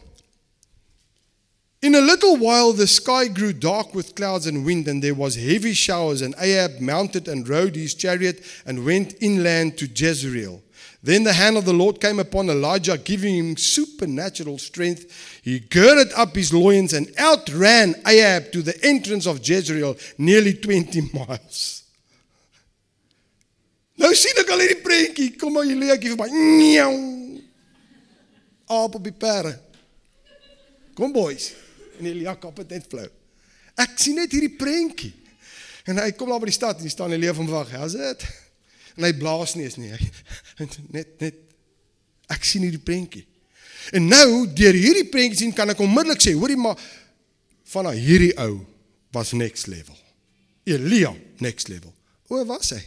[1.83, 5.35] In a little while the sky grew dark with clouds and wind and there was
[5.35, 10.63] heavy showers and Ahab mounted and rode his chariot and went inland to Jezreel.
[11.05, 15.41] Then the hand of the Lord came upon Elijah, giving him supernatural strength.
[15.43, 21.01] He girded up his loins and outran Ahab to the entrance of Jezreel, nearly 20
[21.13, 21.83] miles.
[23.99, 26.29] Nou sien ek al hierdie prentjie, kom maar Elia gee vir my.
[26.33, 26.95] Njau.
[28.73, 29.53] Op op die perde.
[30.99, 31.51] Kom boys.
[31.99, 33.09] En Elia kap dit net flou.
[33.83, 35.13] Ek sien net hierdie prentjie.
[35.87, 37.75] En hy kom daar by die stad en hy staan Elia van wag.
[37.75, 38.23] How's it?
[38.97, 39.93] En hy blaas nie eens nie.
[40.93, 41.39] Net net
[42.33, 43.25] ek sien hierdie prentjie.
[43.93, 46.81] En nou deur hierdie prentjie sien kan ek onmiddellik sê, hoorie maar
[47.73, 48.63] van hierdie ou
[49.13, 49.97] was next level.
[50.69, 51.93] Elia next level.
[52.31, 52.81] O, was hy?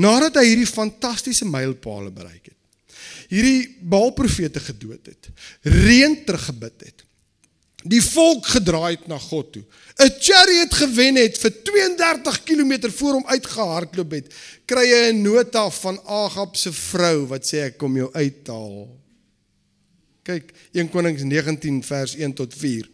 [0.00, 2.54] Nadat hy hierdie fantastiese mylpaale bereik het.
[3.30, 5.30] Hierdie Baalprofete gedood het.
[5.66, 7.06] Reën teruggebid het
[7.88, 9.62] die volk gedraai het na God toe.
[9.96, 14.34] 'n Chariot gewen het vir 32 km voor hom uitgehardloop het.
[14.64, 18.88] Kry hy 'n nota van Agab se vrou wat sê ek kom jou uithaal.
[20.22, 22.88] Kyk, 1 Konings 19 vers 1 tot 4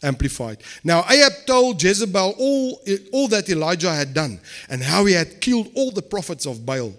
[0.00, 0.62] amplified.
[0.84, 2.80] Now have told Jezebel all
[3.12, 6.92] all that Elijah had done and how he had killed all the prophets of Baal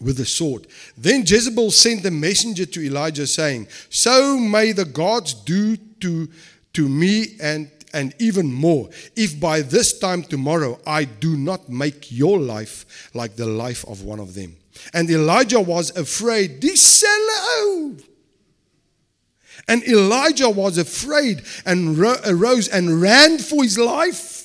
[0.00, 0.66] with a sword.
[0.96, 6.28] Then Jezebel sent a messenger to Elijah saying, "So may the gods do to
[6.74, 12.12] to me and and even more if by this time tomorrow I do not make
[12.12, 14.56] your life like the life of one of them.
[14.92, 16.64] And Elijah was afraid.
[16.64, 17.96] Oh!
[19.66, 24.37] And Elijah was afraid and arose and ran for his life.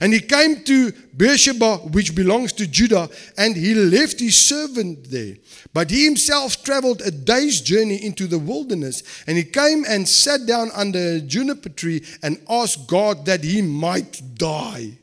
[0.00, 5.36] And he came to Beersheba, which belongs to Judah, and he left his servant there.
[5.72, 10.46] But he himself traveled a day's journey into the wilderness, and he came and sat
[10.46, 14.98] down under a juniper tree and asked God that he might die.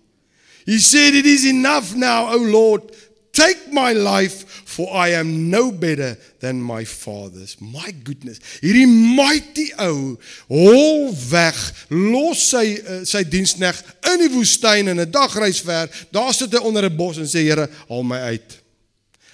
[0.65, 2.95] He said, It is enough now, O Lord.
[3.33, 7.57] Take my life, for I am no better than my fathers.
[7.59, 8.37] My goodness.
[8.61, 10.13] Hierdie mighty ou
[10.51, 11.57] hol weg,
[11.89, 13.79] los sy uh, sy dienskneg
[14.11, 15.89] in die woestyn en 'n dagreis ver.
[16.13, 18.61] Daar sit hy onder 'n bos en sê Here, haal my uit.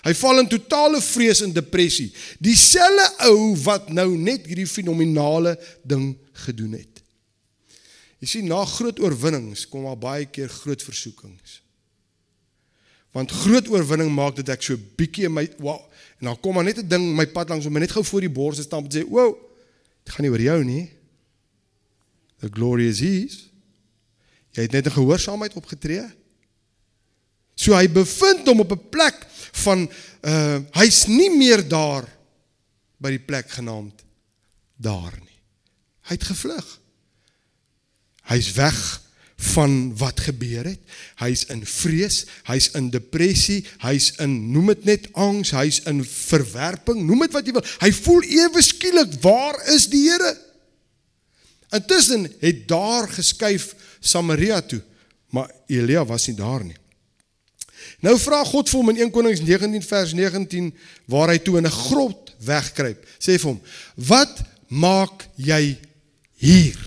[0.07, 2.13] Hy val in totale vrees en depressie.
[2.39, 6.15] Dieselfde ou wat nou net hierdie fenominale ding
[6.47, 7.03] gedoen het.
[8.23, 11.59] Jy sien na groot oorwinnings kom daar baie keer groot versoekings.
[13.11, 15.81] Want groot oorwinning maak dit ek so bietjie in my wow,
[16.19, 18.21] en dan kom maar net 'n ding my pad langs om my net gou voor
[18.21, 19.35] die bors te staan en sê, "Wow,
[20.03, 20.91] dit gaan nie oor jou nie.
[22.39, 23.49] The glory is his."
[24.51, 26.05] Jy het net 'n gehoorsaamheid opgetree.
[27.55, 29.89] So hy bevind hom op 'n plek van
[30.21, 32.07] uh hy's nie meer daar
[32.97, 34.03] by die plek genaamd
[34.75, 35.39] daar nie.
[36.01, 36.79] Hy het gevlug.
[38.23, 39.01] Hy's weg
[39.39, 40.79] van wat gebeur het.
[41.21, 46.99] Hy's in vrees, hy's in depressie, hy's in noem dit net angs, hy's in verwerping,
[47.07, 47.69] noem dit wat jy wil.
[47.79, 50.33] Hy voel ewe skielik, waar is die Here?
[51.75, 54.81] Intussen het daar geskuif Samaria toe,
[55.31, 56.77] maar Elia was nie daar nie.
[58.03, 60.69] Nou vra God vir hom in 1 Konings 19 vers 19
[61.11, 63.05] waar hy toe in 'n grot wegkruip.
[63.19, 63.61] Sê vir hom:
[63.95, 65.77] "Wat maak jy
[66.35, 66.79] hier?"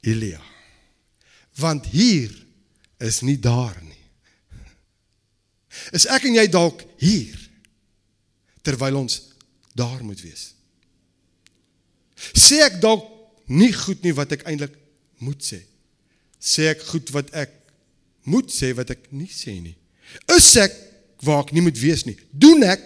[0.00, 0.49] Elia.
[1.60, 2.32] Want hier
[3.00, 3.96] is nie daar nie.
[5.96, 7.36] Is ek en jy dalk hier
[8.66, 9.20] terwyl ons
[9.78, 10.50] daar moet wees?
[12.36, 13.06] Sê ek dalk
[13.50, 14.74] nie goed nie wat ek eintlik
[15.24, 15.62] moet sê?
[16.40, 17.54] Sê ek goed wat ek
[18.28, 19.76] moet sê wat ek nie sê nie.
[20.36, 20.74] Is ek
[21.24, 22.16] waar ek nie moet wees nie?
[22.32, 22.84] Doen ek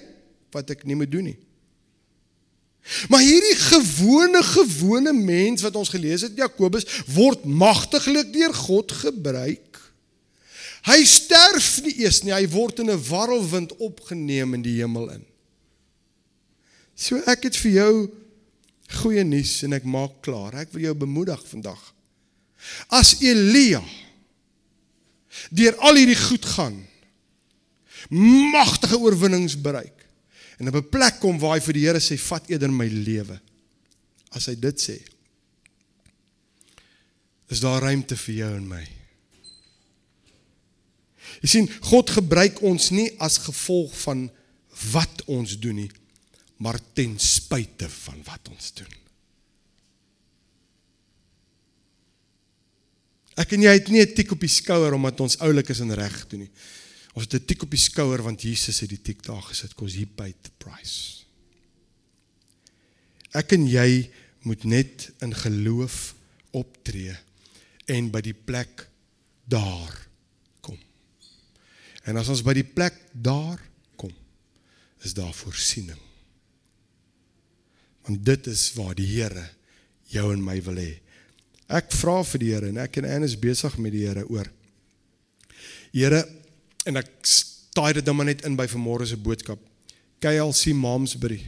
[0.55, 1.39] wat ek nie moet doen nie?
[3.09, 9.81] Maar hierdie gewone gewone mens wat ons gelees het Jakobus word magtiglik deur God gebruik.
[10.85, 15.25] Hy sterf nie eers nie, hy word in 'n warrelwind opgeneem in die hemel in.
[16.95, 18.11] So ek het vir jou
[19.01, 20.55] goeie nuus en ek maak klaar.
[20.55, 21.95] Ek wil jou bemoedig vandag.
[22.89, 23.83] As Elia
[25.51, 26.87] deur al hierdie goed gaan
[28.53, 30.04] magtige oorwinnings bereik
[30.59, 33.41] en op 'n plek kom waar hy vir die Here sê vat eerder my lewe
[34.31, 34.99] as hy dit sê.
[37.49, 38.85] Is daar ruimte vir jou en my?
[41.43, 44.31] Jy sien God gebruik ons nie as gevolg van
[44.93, 45.91] wat ons doen nie
[46.57, 48.93] maar ten spyte van wat ons doen.
[53.35, 55.95] Ek en jy het nie 'n tik op die skouer omdat ons oulik is en
[55.95, 56.51] reg doen nie.
[57.15, 59.75] Ons het 'n tik op die skouer want Jesus het die tik daar gesit.
[59.75, 61.25] Cause he paid the price.
[63.33, 64.11] Ek en jy
[64.43, 66.15] moet net in geloof
[66.51, 67.17] optree
[67.91, 68.89] en by die plek
[69.51, 69.95] daar
[70.61, 70.79] kom.
[72.05, 73.61] En as ons by die plek daar
[73.97, 74.13] kom,
[75.03, 75.99] is daar voorsiening.
[78.05, 79.49] Want dit is waar die Here
[80.13, 80.93] jou en my wil hê.
[81.67, 84.51] Ek vra vir die Here en ek en Anne is besig met die Here oor.
[85.93, 86.25] Here
[86.85, 89.61] en ek staai dit dan maar net in by vanmôre se boodskap.
[90.23, 91.41] KLC Momsbury.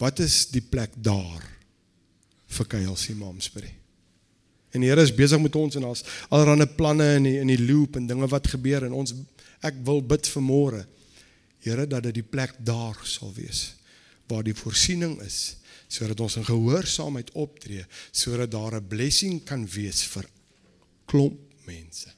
[0.00, 1.42] Wat is die plek daar
[2.56, 3.72] vir KLC Momsbury?
[4.76, 7.62] En die Here is besig met ons en ons allerlei planne in die, in die
[7.62, 9.14] loop en dinge wat gebeur en ons
[9.64, 10.82] ek wil bid vir môre.
[11.64, 13.72] Here dat dit die plek daar sal wees
[14.26, 15.56] waar die voorsiening is
[15.86, 20.26] sodat ons in gehoorsaamheid optree sodat daar 'n blessing kan wees vir
[21.06, 22.15] klomp mense.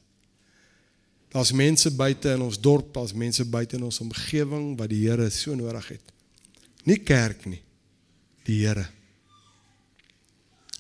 [1.29, 5.29] Daar's mense buite in ons dorp, daar's mense buite in ons omgewing wat die Here
[5.31, 6.15] so nodig het.
[6.89, 7.61] Nie kerk nie,
[8.49, 8.87] die Here.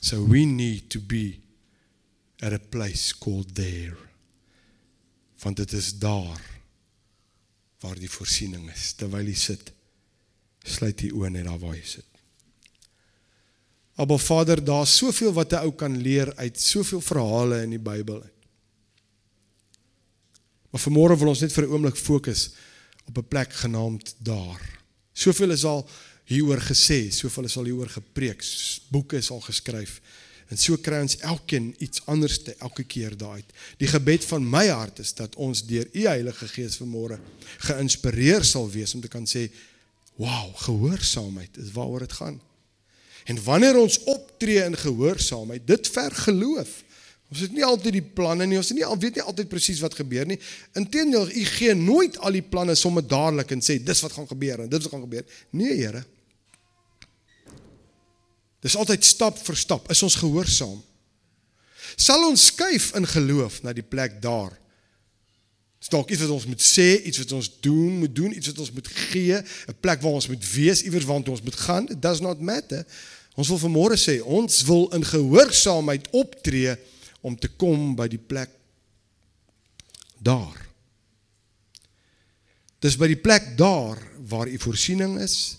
[0.00, 1.40] So we need to be
[2.40, 3.96] at a place called there.
[5.42, 6.40] Want dit is daar
[7.80, 9.72] waar die voorsiening is terwyl jy sit.
[10.66, 12.06] Sluit die oë net daar waar jy sit.
[13.98, 18.22] Abba Vader, daar's soveel wat 'n ou kan leer uit soveel verhale in die Bybel.
[20.78, 22.50] Maar vanmôre wil ons net vir 'n oomblik fokus
[23.10, 24.62] op 'n plek genaamd daar.
[25.12, 25.88] Soveel is al
[26.24, 28.44] hieroor gesê, soveel is al hieroor gepreek,
[28.88, 30.00] boeke is al geskryf.
[30.48, 33.42] En so kry ons elkeen iets anders te elke keer daai.
[33.76, 37.18] Die gebed van my hart is dat ons deur u Heilige Gees vanmôre
[37.58, 39.50] geïnspireer sal wees om te kan sê,
[40.16, 42.40] "Wow, gehoorsaamheid is waaroor dit gaan."
[43.24, 46.84] En wanneer ons optree in gehoorsaamheid, dit ver geloof.
[47.28, 49.82] Ons het nie altyd die planne nie, ons het nie al weet nie altyd presies
[49.84, 50.38] wat gebeur nie.
[50.80, 54.64] Inteendeel, u gee nooit al die planne sommer dadelik en sê dis wat gaan gebeur
[54.64, 55.26] en dit wat gaan gebeur.
[55.50, 56.04] Nee, Here.
[58.64, 59.90] Dis altyd stap vir stap.
[59.92, 60.80] Is ons gehoorsaam?
[61.98, 64.56] Sal ons skuif in geloof na die plek daar?
[65.78, 68.64] Dis dalk iets wat ons moet sê, iets wat ons doen, moet doen, iets wat
[68.64, 71.88] ons moet gee, 'n plek waar ons moet wees, iewers waar ons moet gaan.
[71.88, 72.84] It does not matter.
[73.36, 76.76] Ons wil vanmôre sê ons wil in gehoorsaamheid optree
[77.20, 78.52] om te kom by die plek
[80.18, 80.56] daar.
[82.82, 83.98] Dis by die plek daar
[84.30, 85.58] waar u voorsiening is,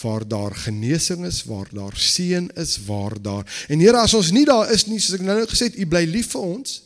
[0.00, 4.46] waar daar genesing is, waar daar seën is, waar daar En Here, as ons nie
[4.48, 6.80] daar is nie, soos ek nou gesê het, u bly lief vir ons.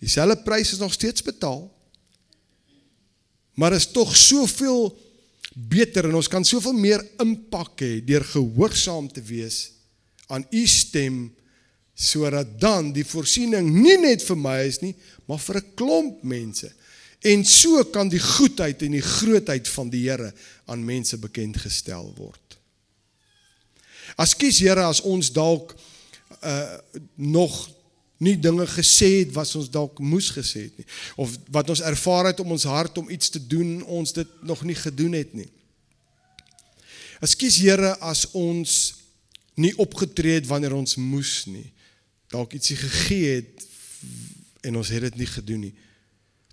[0.00, 1.64] Dieselfde prys is nog steeds betaal.
[3.58, 4.94] Maar is tog soveel
[5.52, 9.72] beter en ons kan soveel meer impak hê deur gehoorsaam te wees
[10.30, 11.26] aan u stem
[12.00, 14.94] sodat dan die voorsiening nie net vir my is nie,
[15.28, 16.72] maar vir 'n klomp mense.
[17.20, 20.32] En so kan die goedheid en die grootheid van die Here
[20.64, 22.56] aan mense bekend gestel word.
[24.16, 25.76] As kies Here as ons dalk
[26.40, 26.78] uh
[27.16, 27.68] nog
[28.16, 30.86] nie dinge gesê het wat ons dalk moes gesê het nie
[31.16, 34.62] of wat ons ervaar het om ons hart om iets te doen ons dit nog
[34.62, 35.48] nie gedoen het nie.
[37.20, 38.94] Ekskuus Here as ons
[39.54, 41.72] nie opgetree het wanneer ons moes nie.
[42.30, 43.66] Dalk ietsie gegee het
[44.66, 45.74] en ons het dit nie gedoen nie.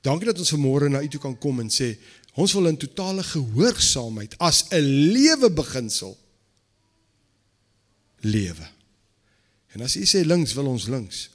[0.02, 1.94] Dankie dat ons vanmôre na U toe kan kom en sê
[2.38, 6.18] ons wil in totale gehoorsaamheid as 'n lewe beginsel
[8.20, 8.68] lewe.
[9.76, 11.30] En as U sê links wil ons links.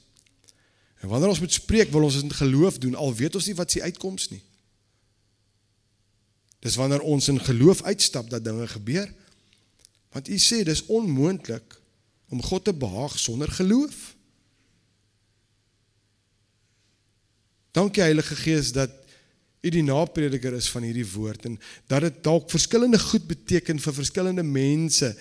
[0.99, 3.55] En wanneer ons moet spreek, wil ons dit in geloof doen al weet ons nie
[3.55, 4.41] wat se uitkoms nie.
[6.63, 9.09] Dis wanneer ons in geloof uitstap dat dinge gebeur.
[10.15, 11.79] Want U sê dis onmoontlik
[12.31, 14.15] om God te behaag sonder geloof.
[17.73, 18.91] Dankie Heilige Gees dat
[19.63, 21.55] U die naprediker is van hierdie woord en
[21.87, 25.13] dat dit dalk verskillende goed beteken vir verskillende mense.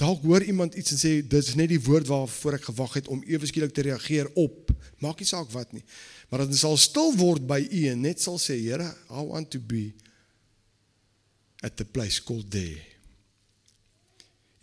[0.00, 3.10] Dalk hoor iemand iets en sê dit is net die woord waarvoor ek gewag het
[3.12, 4.72] om ewe skielik te reageer op.
[5.04, 5.84] Maak nie saak wat nie.
[6.32, 9.60] Maar dit sal stil word by U en net sal sê Here, I want to
[9.60, 9.92] be
[11.62, 12.80] at the place called there.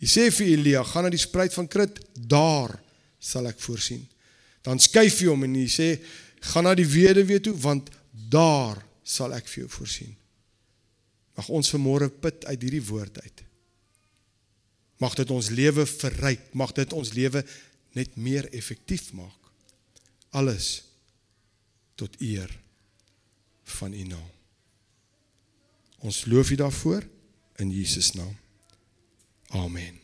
[0.02, 2.74] Hy sê vir Elia, gaan na die spruit van Krit, daar
[3.22, 4.02] sal ek voorsien.
[4.66, 5.94] Dan skuif hy hom en hy sê,
[6.42, 10.14] gaan na die weduwee toe want daar sal ek vir jou voorsien.
[11.38, 13.44] Mag ons vanmôre put uit hierdie woord uit.
[15.02, 17.42] Mag dit ons lewe verryk, mag dit ons lewe
[17.96, 19.38] net meer effektief maak.
[20.32, 20.82] Alles
[21.98, 22.50] tot eer
[23.78, 24.30] van U naam.
[26.02, 27.06] Ons loof U daarvoor
[27.62, 28.36] in Jesus naam.
[29.52, 30.01] Amen.